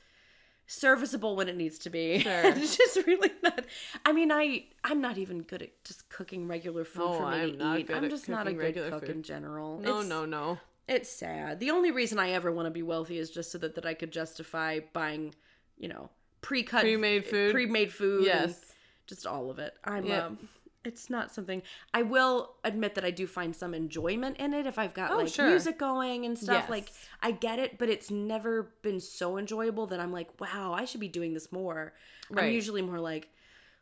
[0.66, 2.20] serviceable when it needs to be.
[2.20, 2.32] Sure.
[2.46, 3.66] it's just really not.
[4.06, 7.38] I mean, I I'm not even good at just cooking regular food Oh, for me
[7.38, 7.88] I'm to not eat.
[7.88, 9.10] good I'm at just not a good cook food.
[9.10, 9.80] in general.
[9.80, 10.60] No, it's, no, no.
[10.88, 11.60] It's sad.
[11.60, 13.94] The only reason I ever want to be wealthy is just so that, that I
[13.94, 15.34] could justify buying,
[15.78, 16.10] you know,
[16.42, 17.52] pre-cut Pre-made food?
[17.54, 18.74] pre-made food, Yes.
[19.08, 19.76] just all of it.
[19.86, 20.24] I'm Yep.
[20.24, 20.50] um,
[20.84, 21.62] it's not something
[21.94, 25.18] I will admit that I do find some enjoyment in it if I've got Oh,
[25.20, 25.48] like sure.
[25.48, 26.64] music going and stuff.
[26.64, 26.70] Yes.
[26.70, 26.92] Like
[27.22, 31.00] I get it, but it's never been so enjoyable that I'm like, wow, I should
[31.00, 31.94] be doing this more.
[32.36, 33.30] I'm usually more like,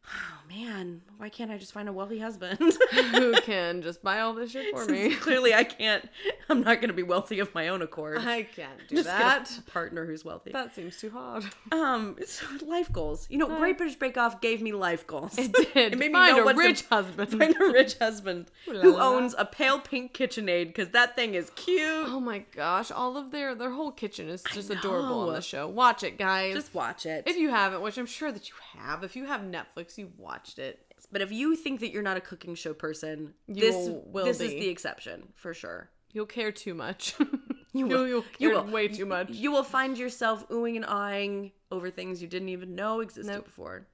[0.08, 2.58] oh man, why can't I just find a wealthy husband?
[2.92, 5.16] Who can just buy all this shit for me?
[5.16, 6.08] Clearly, I can't.
[6.50, 8.18] I'm not going to be wealthy of my own accord.
[8.20, 9.58] I can't do just that.
[9.58, 10.52] a partner who's wealthy.
[10.52, 11.46] That seems too hard.
[11.72, 13.28] Um, so life goals.
[13.30, 15.38] You know, Great British Bake Off gave me life goals.
[15.38, 15.94] It did.
[15.94, 17.32] It made me Find know a rich im- husband.
[17.32, 21.82] Find a rich husband who owns a pale pink KitchenAid because that thing is cute.
[22.08, 25.68] Oh my gosh, all of their their whole kitchen is just adorable on the show.
[25.68, 26.56] Watch it, guys.
[26.56, 27.24] Just watch it.
[27.28, 29.04] if you haven't, which I'm sure that you have.
[29.04, 30.80] If you have Netflix, you watched it.
[31.12, 34.26] but if you think that you're not a cooking show person, You this will- will
[34.26, 35.90] this is the exception for sure.
[36.14, 37.16] You'll care too much.
[37.74, 38.66] You You'll, you'll You will.
[38.66, 39.30] way too much.
[39.30, 43.46] You will find yourself oohing and eyeing over things you didn't even know existed Nope.
[43.46, 43.88] before.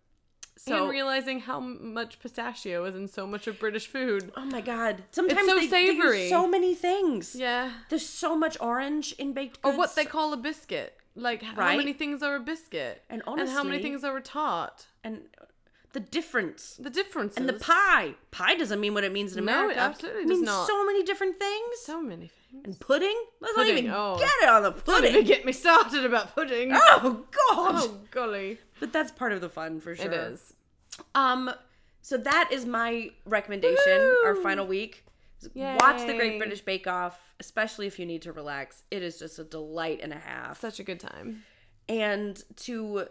[0.58, 4.32] So and realizing how much pistachio is in so much of British food.
[4.36, 7.36] oh my god, sometimes so they, they use so many things.
[7.36, 7.72] Yeah.
[7.90, 10.98] There's so much orange in baked Or what they call a biscuit.
[11.16, 13.04] Like how many things are a biscuit?
[13.12, 14.88] And honestly, how many things are a tart?
[15.04, 15.22] and
[15.98, 16.78] the difference.
[16.80, 17.38] The difference.
[17.38, 18.14] And the pie.
[18.30, 19.74] Pie doesn't mean what it means in America.
[19.74, 20.68] No, it absolutely it means not.
[20.68, 21.80] so many different things.
[21.84, 22.66] So many things.
[22.66, 23.20] and pudding?
[23.42, 24.16] Let's not Pudding, even oh.
[24.20, 25.02] get it on the pudding.
[25.02, 26.70] Don't even get me started about pudding.
[26.72, 27.76] Oh god.
[27.78, 28.60] Oh, golly.
[28.80, 30.06] But that's part of the fun for sure.
[30.06, 30.54] It is.
[31.16, 31.50] Um,
[32.04, 34.16] so that is my recommendation.
[34.24, 35.04] Our final week.
[35.56, 38.84] Watch the Great British Bake Off, especially if you need to relax.
[38.92, 40.60] It is just a delight and a half.
[40.62, 41.44] Such a good time.
[41.90, 43.08] and to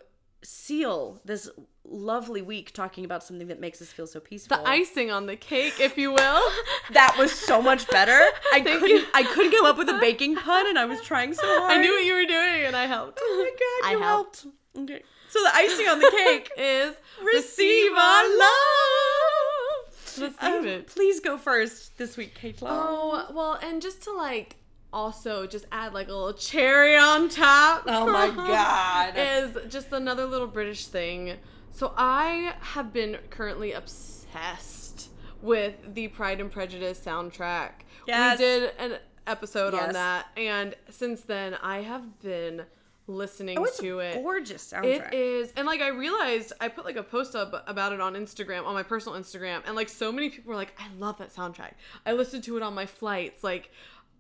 [0.47, 1.49] seal this
[1.85, 4.57] lovely week talking about something that makes us feel so peaceful.
[4.57, 6.43] The icing on the cake, if you will.
[6.93, 8.13] that was so much better.
[8.53, 9.05] I Thank couldn't you.
[9.15, 11.73] I couldn't come up with a baking pun and I was trying so hard.
[11.73, 13.19] I knew what you were doing and I helped.
[13.23, 14.43] Oh my god, I you helped.
[14.43, 14.91] helped.
[14.91, 15.03] Okay.
[15.29, 16.95] So the icing on the cake is
[17.35, 20.19] receive our love.
[20.19, 20.87] Receive Um, it.
[20.89, 22.59] please go first this week, Kate.
[22.63, 24.57] Oh, well, and just to like
[24.93, 27.85] also just add like a little cherry on top.
[27.87, 29.15] Oh my God.
[29.17, 31.35] is just another little British thing.
[31.73, 35.11] So I have been currently obsessed
[35.43, 37.71] with the Pride and Prejudice soundtrack.
[38.07, 38.39] Yes.
[38.39, 38.97] We did an
[39.27, 39.87] episode Yes.
[39.89, 42.63] on that, and since then I have been
[43.09, 44.23] listening Oh, it's to a it.
[44.23, 45.11] gorgeous soundtrack.
[45.13, 48.65] is, and like I realized, I put like a post up about it on Instagram,
[48.67, 51.73] on my personal Instagram, and like so many people were like, "I love that soundtrack.
[52.05, 53.45] I listened to it on my flights.
[53.45, 53.71] Like,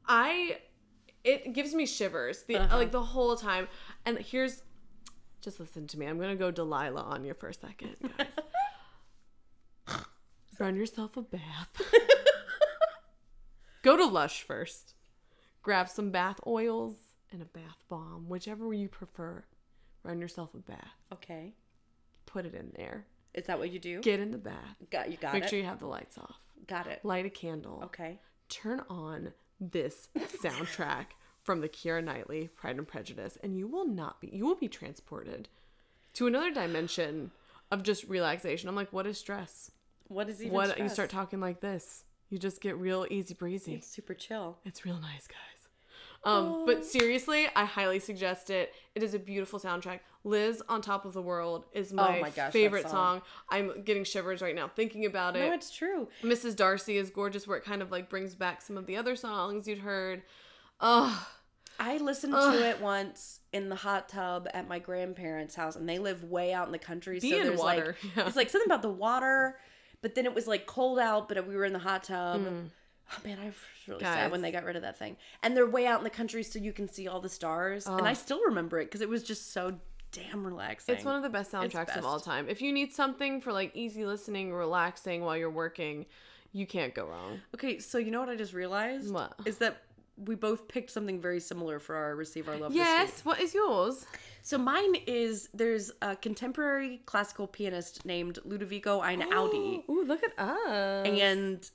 [0.08, 0.58] I,
[1.24, 2.76] it gives me shivers the Uh-huh.
[2.76, 3.68] like the whole time."
[4.04, 4.62] And here's,
[5.40, 6.06] just listen to me.
[6.06, 8.26] I'm gonna go Delilah on you for a second, guys.
[10.58, 11.68] Run yourself a bath.
[13.82, 14.94] go to Lush first.
[15.62, 16.94] Grab some bath oils
[17.30, 19.44] and a bath bomb, whichever you prefer.
[20.02, 20.94] Run yourself a bath.
[21.12, 21.54] okay.
[22.24, 23.06] Put it in there.
[23.34, 24.00] Is that what you do?
[24.00, 24.76] Get in the bath.
[24.90, 25.50] got you got Make it.
[25.50, 26.36] sure you have the lights off.
[26.66, 27.04] got it.
[27.04, 27.82] Light a candle.
[27.84, 28.18] Okay.
[28.48, 30.08] Turn on this
[30.42, 31.06] soundtrack
[31.42, 34.28] from the Keira Knightley Pride and Prejudice, and you will not be.
[34.32, 35.48] You will be transported
[36.14, 37.30] to another dimension
[37.70, 38.68] of just relaxation.
[38.68, 39.70] I'm like, what is stress?
[40.08, 43.74] What is even what you start talking like this, you just get real easy breezy.
[43.74, 44.58] It's super chill.
[44.64, 45.55] It's real nice, guys.
[46.26, 48.74] Um, but seriously, I highly suggest it.
[48.96, 50.00] It is a beautiful soundtrack.
[50.24, 53.20] Liz on Top of the World is my, Oh my gosh, favorite song.
[53.20, 53.22] song.
[53.48, 55.46] I'm getting shivers right now thinking about it.
[55.46, 56.08] No, it's true.
[56.24, 56.56] Mrs.
[56.56, 59.68] Darcy is gorgeous where it kind of like brings back some of the other songs
[59.68, 60.22] you'd heard.
[60.80, 61.28] Oh,
[61.78, 62.54] I listened Ugh.
[62.54, 66.52] to it once in the hot tub at my grandparents' house, and they live way
[66.52, 67.20] out in the country.
[67.20, 68.26] Be so in there's water, like yeah.
[68.26, 69.58] it's like something about the water,
[70.02, 72.40] but then it was like cold out, but we were in the hot tub.
[72.40, 72.70] Mm.
[73.12, 73.54] Oh man, I was
[73.86, 75.16] really sad when they got rid of that thing.
[75.42, 77.86] And they're way out in the country, so you can see all the stars.
[77.86, 79.78] And I still remember it because it was just so
[80.12, 80.94] damn relaxing.
[80.94, 81.98] it's one of the best soundtracks best.
[81.98, 82.48] of all time.
[82.48, 86.06] If you need something for like easy listening, relaxing while you're working,
[86.52, 87.40] you can't go wrong.
[87.54, 89.12] Okay, so you know what I just realized?
[89.12, 89.34] What?
[89.44, 89.82] Is that
[90.16, 92.74] we both picked something very similar for our Receive Our Love.
[92.74, 94.06] Yes, what is yours?
[94.42, 99.82] So mine is there's a contemporary classical pianist named Ludovico Einaudi.
[99.88, 101.06] Oh, ooh, look at us.
[101.06, 101.70] and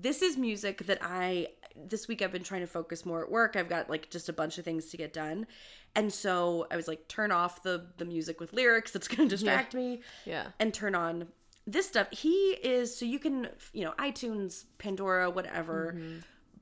[0.00, 3.56] this is music that I this week I've been trying to focus more at work.
[3.56, 5.46] I've got like just a bunch of things to get done.
[5.94, 9.36] And so I was like turn off the the music with lyrics that's going to
[9.36, 10.48] distract me yeah.
[10.58, 11.28] and turn on
[11.66, 12.08] this stuff.
[12.10, 12.30] He
[12.62, 15.94] is so you can, you know, iTunes, Pandora, whatever.
[15.96, 16.18] Mm-hmm.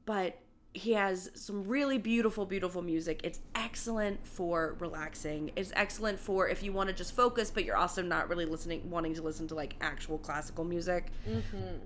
[0.07, 0.39] But
[0.73, 3.21] he has some really beautiful beautiful music.
[3.25, 5.51] It's excellent for relaxing.
[5.57, 8.89] It's excellent for if you want to just focus but you're also not really listening
[8.89, 11.11] wanting to listen to like actual classical music.
[11.29, 11.79] Mm-hmm.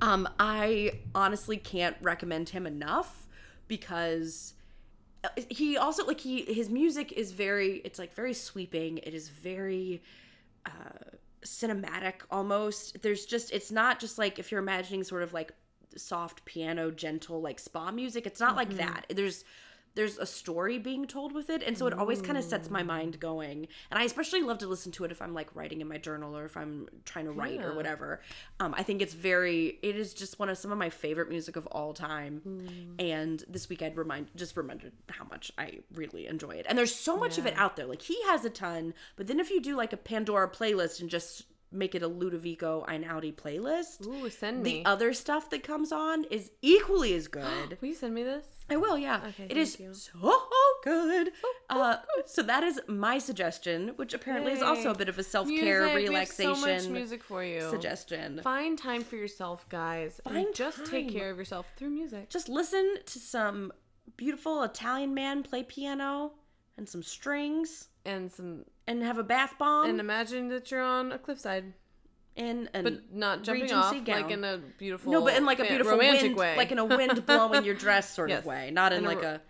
[0.00, 3.26] Um I honestly can't recommend him enough
[3.66, 4.54] because
[5.24, 8.98] uh, he also like he his music is very it's like very sweeping.
[8.98, 10.02] It is very
[10.66, 10.70] uh
[11.44, 13.02] cinematic almost.
[13.02, 15.52] There's just it's not just like if you're imagining sort of like
[15.96, 19.06] soft piano gentle like spa music it's not like that.
[19.08, 19.44] There's
[19.98, 21.60] there's a story being told with it.
[21.60, 23.66] And so it always kind of sets my mind going.
[23.90, 26.38] And i especially love to listen to it if i'm like writing in my journal
[26.38, 28.20] or if i'm trying to write or whatever.
[28.60, 31.56] Um, i think it's very it is just one of some of my favorite music
[31.56, 32.94] of all time.
[33.00, 36.66] And this week i'd remind just remembered how much i really enjoy it.
[36.68, 37.86] And there's so much of it out there.
[37.86, 41.10] Like he has a ton but then if you do like a pandora playlist and
[41.10, 44.70] just make it a ludovico einaudi playlist Ooh, send me.
[44.82, 48.44] the other stuff that comes on is equally as good Will you send me this?
[48.70, 49.20] I will, yeah.
[49.28, 49.94] Okay, it is you.
[49.94, 50.42] so
[50.84, 51.30] good.
[51.70, 55.48] Uh, so that is my suggestion, which apparently is also a bit of a self
[55.48, 57.62] care Music, relaxation so much music for you.
[57.70, 58.40] suggestion.
[58.42, 60.20] Find time for yourself, guys.
[60.26, 62.28] and Find just take care of yourself through music.
[62.28, 63.72] Just listen to some
[64.16, 66.32] beautiful Italian man play piano
[66.76, 71.12] and some strings And some and have a bath bomb And imagine that you're on
[71.12, 71.72] a cliffside,
[72.34, 74.22] in an but not jumping Regency off, gown.
[74.22, 76.72] like in a beautiful, no, but in like a fan- beautiful romantic wind, way, like
[76.72, 78.40] in a wind blowing your dress sort Yes.
[78.40, 79.40] of way, not in, In a like ro- a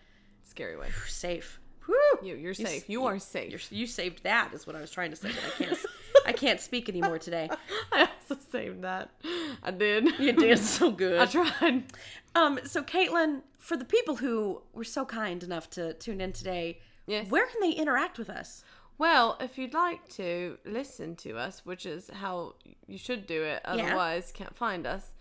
[0.45, 0.89] scary way.
[1.07, 1.61] safe.
[1.87, 2.19] Whew.
[2.23, 2.89] You, you're s- safe.
[2.91, 3.51] You are safe.
[3.51, 5.79] You're, you saved that is what I was trying to say, but I can't.
[6.27, 7.49] I can't speak anymore today.
[7.93, 9.09] I also saved that.
[9.63, 10.19] I did.
[10.19, 11.19] You did so good.
[11.19, 11.85] I tried.
[12.35, 16.81] Um, so Caitlin, for the people who were so kind enough to tune in today,
[17.07, 17.31] Yes.
[17.31, 18.63] where can they interact with us?
[18.99, 22.55] Well, if you'd like to listen to us, which is how
[22.87, 25.15] you should do it, otherwise can't find us,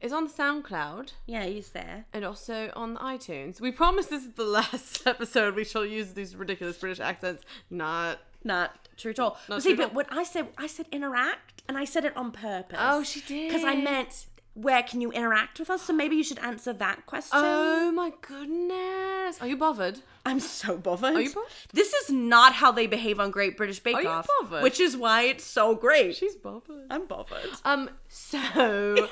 [0.00, 2.06] is on the SoundCloud Yeah, he's there.
[2.12, 3.60] and also on iTunes.
[3.60, 7.44] We promise this is the last episode we shall use these ridiculous British accents.
[7.70, 8.18] Not.
[8.44, 9.38] Not true at all.
[9.48, 12.78] Not see, but what I said, I said interact, and I said it on purpose.
[12.80, 13.48] Oh, she did.
[13.52, 15.82] Because I meant where can you interact with us?
[15.82, 17.38] So maybe you should answer that question.
[17.40, 19.40] Oh my goodness.
[19.40, 20.00] Are you bothered?
[20.26, 21.14] I'm so bothered.
[21.14, 21.50] Are you bothered?
[21.72, 24.62] This is not how they behave on Great British Bake Are you Off, bothered?
[24.62, 26.16] which is why it's so great.
[26.16, 26.86] She's bothered.
[26.90, 27.50] I'm bothered.
[27.64, 28.38] Um, so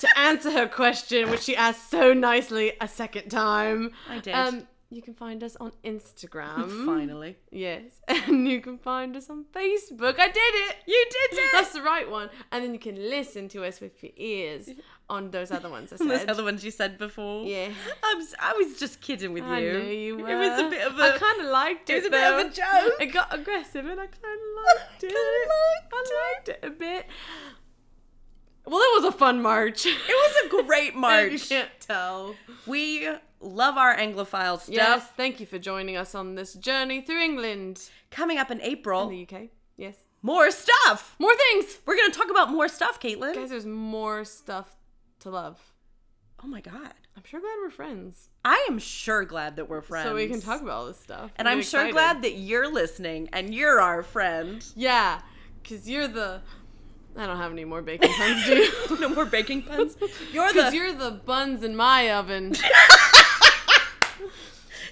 [0.00, 4.34] to answer her question, which she asked so nicely a second time, I did.
[4.34, 6.86] Um, you can find us on Instagram.
[6.86, 10.18] Finally, Yes, and you can find us on Facebook.
[10.18, 10.76] I did it.
[10.86, 11.44] you did it.
[11.52, 12.30] That's the right one.
[12.50, 14.68] And then you can listen to us with your ears
[15.08, 16.08] on those other ones I said.
[16.08, 17.44] Those other ones you said before.
[17.44, 17.68] Yeah.
[18.02, 19.50] I was, I was just kidding with you.
[19.50, 20.28] I knew you were.
[20.28, 21.14] It was a bit of a.
[21.14, 21.92] I kind of liked it.
[21.92, 22.92] it was a bit of a joke.
[23.00, 25.12] It got aggressive, and I kind of liked it.
[25.14, 27.06] I liked it a bit.
[28.64, 29.86] Well, it was a fun march.
[29.86, 31.32] it was a great march.
[31.32, 32.34] you can't tell.
[32.66, 33.08] we
[33.40, 34.68] love our Anglophile stuff.
[34.74, 39.08] Yes, thank you for joining us on this journey through England Coming up in April,
[39.08, 39.48] In the UK.
[39.76, 39.96] Yes.
[40.22, 41.16] more stuff.
[41.18, 41.78] More things!
[41.86, 43.34] We're gonna talk about more stuff, Caitlin.
[43.34, 44.76] Guys, there's more stuff
[45.20, 45.72] to love.
[46.42, 46.92] oh my god.
[47.16, 48.28] I'm sure glad we're friends.
[48.44, 50.08] I am sure glad that we're friends.
[50.08, 51.30] So we can talk about all this stuff.
[51.36, 54.64] And I'm sure glad that you're listening and you're our friend.
[54.76, 55.20] Yeah,
[55.62, 56.40] because you're the.
[57.16, 58.70] I don't have any more baking puns, do you?
[59.00, 59.96] no more baking puns.
[60.32, 62.54] You're the you're the buns in my oven.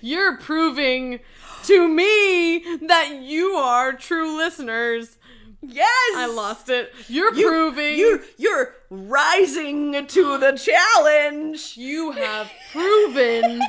[0.00, 1.20] you're proving
[1.64, 5.18] to me that you are true listeners.
[5.62, 5.88] yes.
[6.16, 6.92] I lost it.
[7.08, 11.76] You're You- proving You you're rising to the challenge.
[11.76, 13.60] you have proven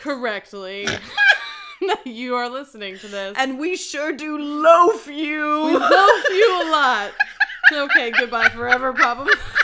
[0.00, 0.86] correctly
[1.80, 3.36] that you are listening to this.
[3.38, 5.64] And we sure do loaf you.
[5.66, 7.10] We love you a lot.
[7.72, 9.34] Okay, goodbye forever, probably.